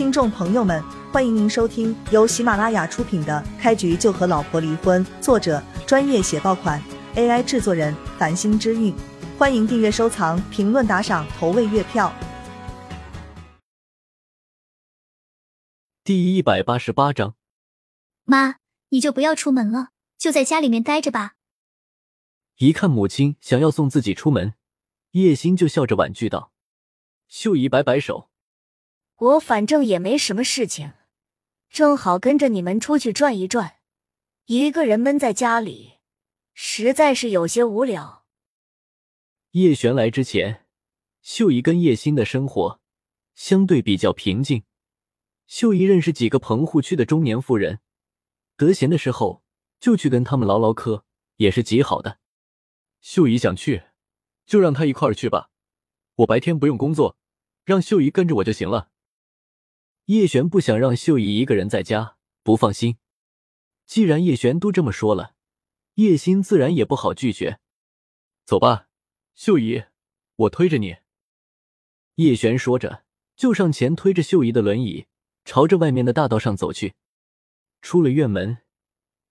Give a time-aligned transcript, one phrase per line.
[0.00, 6.82] 听众朋友们，欢迎您收听由喜马拉雅出品的《开局就和老婆离婚》，作者专业写爆款
[7.16, 8.94] ，AI 制作人繁星之韵。
[9.38, 12.10] 欢迎订阅、收藏、评论、打赏、投喂月票。
[16.02, 17.34] 第一百八十八章，
[18.24, 18.54] 妈，
[18.88, 21.34] 你就不要出门了，就在家里面待着吧。
[22.56, 24.54] 一看母亲想要送自己出门，
[25.10, 26.52] 叶心就笑着婉拒道
[27.28, 28.28] ：“秀姨摆摆手。”
[29.20, 30.94] 我反正也没什么事情，
[31.68, 33.76] 正好跟着你们出去转一转。
[34.46, 35.98] 一个人闷在家里，
[36.54, 38.24] 实在是有些无聊。
[39.50, 40.64] 叶璇来之前，
[41.20, 42.80] 秀姨跟叶心的生活
[43.34, 44.62] 相对比较平静。
[45.46, 47.80] 秀姨认识几个棚户区的中年妇人，
[48.56, 49.42] 得闲的时候
[49.78, 51.04] 就去跟他们唠唠嗑，
[51.36, 52.20] 也是极好的。
[53.02, 53.82] 秀姨想去，
[54.46, 55.50] 就让她一块儿去吧。
[56.14, 57.18] 我白天不用工作，
[57.64, 58.90] 让秀姨跟着我就行了。
[60.10, 62.96] 叶璇不想让秀姨一个人在家，不放心。
[63.86, 65.36] 既然叶璇都这么说了，
[65.94, 67.60] 叶心自然也不好拒绝。
[68.44, 68.88] 走吧，
[69.36, 69.84] 秀姨，
[70.34, 70.96] 我推着你。
[72.16, 73.04] 叶璇说着，
[73.36, 75.06] 就上前推着秀姨的轮椅，
[75.44, 76.94] 朝着外面的大道上走去。
[77.80, 78.58] 出了院门，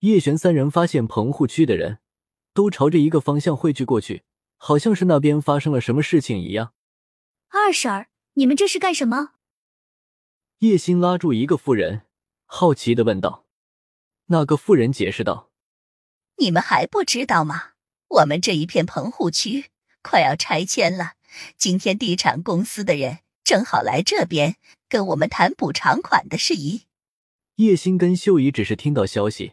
[0.00, 2.00] 叶璇三人发现棚户区的人
[2.52, 4.24] 都朝着一个方向汇聚过去，
[4.56, 6.74] 好像是那边发生了什么事情一样。
[7.50, 9.34] 二婶儿，你们这是干什么？
[10.58, 12.02] 叶心拉住一个妇人，
[12.46, 13.44] 好奇的问道
[14.26, 15.50] ：“那个妇人解释道，
[16.38, 17.72] 你们还不知道吗？
[18.08, 19.66] 我们这一片棚户区
[20.00, 21.14] 快要拆迁了，
[21.58, 24.56] 今天地产公司的人正好来这边
[24.88, 26.84] 跟我们谈补偿款的事宜。”
[27.56, 29.52] 叶心跟秀姨只是听到消息，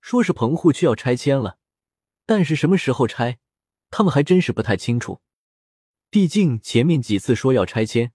[0.00, 1.58] 说是棚户区要拆迁了，
[2.26, 3.38] 但是什么时候拆，
[3.90, 5.20] 他们还真是不太清楚。
[6.10, 8.12] 毕竟前面几次说要拆迁，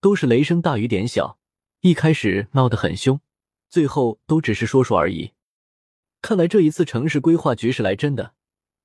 [0.00, 1.37] 都是雷声大雨点小。
[1.80, 3.20] 一开始闹得很凶，
[3.68, 5.32] 最后都只是说说而已。
[6.20, 8.34] 看来这一次城市规划局是来真的，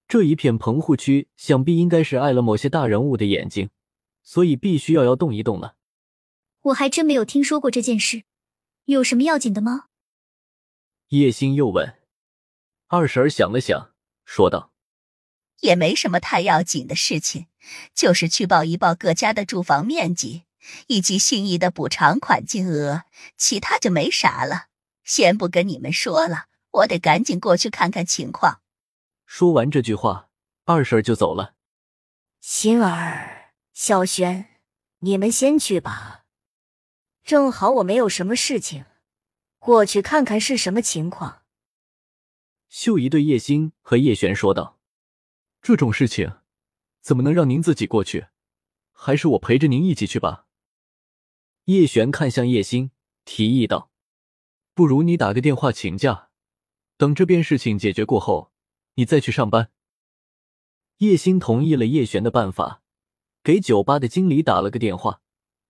[0.07, 3.71] 这一片棚户区想必应该是碍了某些大人物的眼睛，
[4.21, 5.75] 所以必须要要动一动了。
[6.61, 8.23] 我还真没有听说过这件事，
[8.85, 9.85] 有什么要紧的吗？
[11.09, 11.95] 叶星又问。
[12.87, 13.91] 二婶想了想，
[14.23, 14.71] 说道
[15.61, 17.47] ：“也没什么太要紧的事情，
[17.95, 20.43] 就是去报一报各家的住房面积。”
[20.87, 23.03] 以及心仪的补偿款金额，
[23.37, 24.67] 其他就没啥了。
[25.03, 28.61] 先不跟你们说了，我得赶紧过去看看情况。
[29.25, 30.29] 说完这句话，
[30.65, 31.55] 二婶就走了。
[32.39, 34.61] 心儿、小轩，
[34.99, 36.25] 你们先去吧。
[37.23, 38.85] 正好我没有什么事情，
[39.59, 41.43] 过去看看是什么情况。
[42.69, 44.79] 秀姨对叶星和叶璇说道
[45.61, 46.37] ：“这种事情，
[47.01, 48.27] 怎么能让您自己过去？
[48.91, 50.45] 还是我陪着您一起去吧。”
[51.65, 52.91] 叶璇看向叶星，
[53.23, 53.89] 提议道
[54.75, 56.29] ：“不如你打个电话请假，
[56.97, 58.51] 等这边事情解决过后，
[58.95, 59.71] 你再去上班。”
[60.99, 62.81] 叶星同意了叶璇的办法，
[63.41, 65.21] 给酒吧的经理打了个电话，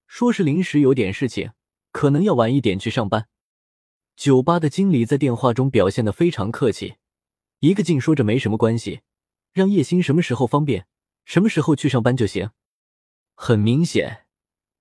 [0.08, 1.52] 说是临时有点事情，
[1.92, 3.28] 可能要晚一点去上班。
[4.16, 6.96] 酒吧的经理在电话中表现的非常客气，
[7.60, 9.02] 一个劲说着没什么关系，
[9.54, 10.88] 让叶星什么时候方便，
[11.24, 12.50] 什么时候去上班就行。
[13.36, 14.23] 很明显。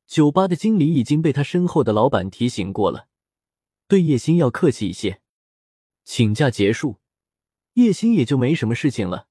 [0.07, 3.09] 酒吧的经理已经被他身后的老板提醒过了，
[3.89, 5.21] 对叶星要客气一些。
[6.05, 6.99] 请假结束，
[7.75, 9.29] 叶星也就没什么事情了，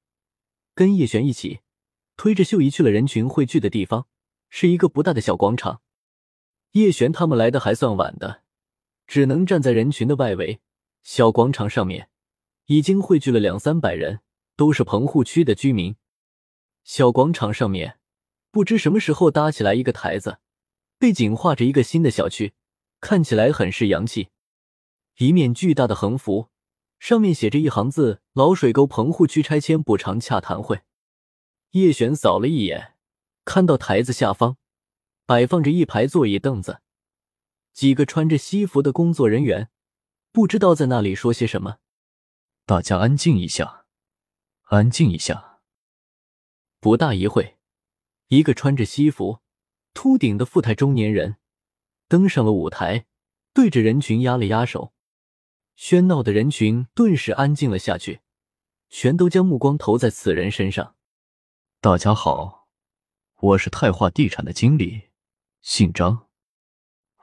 [0.73, 1.59] 跟叶璇一起
[2.15, 4.07] 推着秀姨去了人群汇聚的地方，
[4.49, 5.81] 是一个不大的小广场。
[6.71, 8.43] 叶璇他们来的还算晚的，
[9.05, 10.61] 只能站在人群的外围。
[11.03, 12.09] 小广场上面
[12.67, 14.21] 已经汇聚了两三百人，
[14.55, 15.95] 都是棚户区的居民。
[16.83, 17.99] 小广场上面
[18.49, 20.39] 不知什么时候搭起来一个台子。
[21.01, 22.53] 背景画着一个新的小区，
[22.99, 24.29] 看起来很是洋气。
[25.17, 26.49] 一面巨大的横幅，
[26.99, 30.83] 上面写着一行字：“老水沟棚户区拆迁补偿洽谈会。”
[31.71, 32.93] 叶璇扫了一眼，
[33.45, 34.57] 看到台子下方
[35.25, 36.81] 摆放着一排座椅凳子，
[37.73, 39.71] 几个穿着西服的工作人员
[40.31, 41.77] 不知道在那里说些什么。
[42.67, 43.85] 大家安静一下，
[44.65, 45.61] 安静一下。
[46.79, 47.57] 不大一会，
[48.27, 49.39] 一个穿着西服。
[49.93, 51.37] 秃顶的富态中年人
[52.07, 53.05] 登上了舞台，
[53.53, 54.93] 对着人群压了压手，
[55.77, 58.21] 喧闹的人群顿时安静了下去，
[58.89, 60.95] 全都将目光投在此人身上。
[61.79, 62.67] 大家好，
[63.37, 65.09] 我是泰化地产的经理，
[65.61, 66.27] 姓张。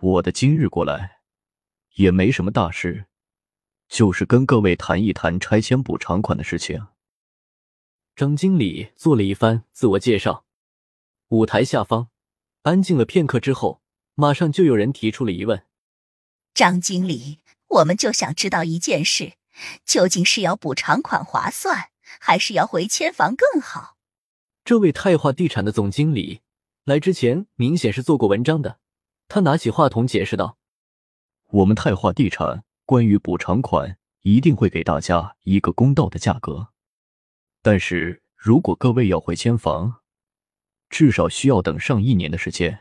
[0.01, 1.21] 我的今日过来
[1.95, 3.07] 也没什么大事，
[3.89, 6.87] 就是跟各位谈一谈拆迁补偿款的事情。
[8.15, 10.45] 张经理做了一番自我介绍，
[11.29, 12.11] 舞台下方。
[12.69, 13.81] 安静了片刻之后，
[14.15, 15.65] 马上就有人提出了疑问
[16.53, 17.39] ：“张经理，
[17.69, 19.33] 我们就想知道一件事：
[19.87, 21.89] 究竟是要补偿款划算，
[22.21, 23.97] 还是要回迁房更好？
[24.67, 26.43] 这位泰华地产的总经理
[26.85, 28.79] 来之前明显是做过文章的，
[29.29, 30.59] 他拿起话筒解释道
[31.49, 36.69] ：“我们泰华地产关于补偿款一定会给大家一个公道的价格，
[37.63, 39.98] 但是如果各位要回迁房，
[40.89, 42.81] 至少需要等上一年的时间。”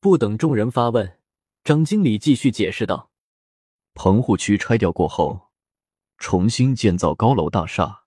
[0.00, 1.18] 不等众人发问，
[1.62, 3.10] 张经理继续解释道
[3.94, 5.50] ：“棚户区拆掉过后，
[6.18, 8.02] 重新建造高楼大厦，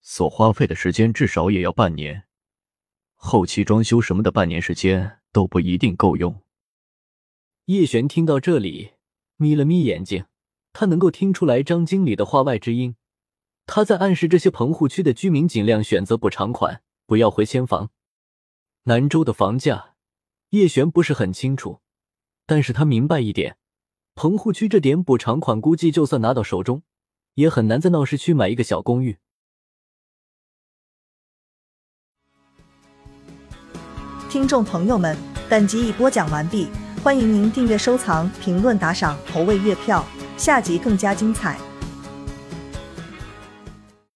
[0.00, 2.24] 所花费的时间至少也要半年，
[3.14, 6.42] 后期装修什么的，半年时间都不一定够用。”
[7.66, 8.92] 叶璇听到这里，
[9.36, 10.26] 眯了眯眼睛，
[10.72, 12.94] 他能够听出来张经理的话外之音，
[13.66, 17.90] 他在暗示这些棚户区的居民尽量选择补偿款，不要回迁房。
[18.84, 19.94] 南州的房价。
[20.50, 21.80] 叶璇不是很清楚，
[22.46, 23.58] 但是他明白一点，
[24.14, 26.82] 棚户区这点补偿款，估计就算拿到手中，
[27.34, 29.18] 也很难在闹市区买一个小公寓。
[34.30, 35.14] 听众朋友们，
[35.50, 36.68] 本集已播讲完毕，
[37.04, 40.02] 欢迎您订阅、收藏、评论、打赏、投喂月票，
[40.38, 41.58] 下集更加精彩。